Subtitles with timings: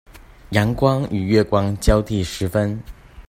[0.49, 2.81] 陽光與月光交替時分